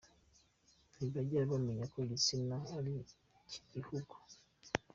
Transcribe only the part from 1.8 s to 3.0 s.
ko igitsina ari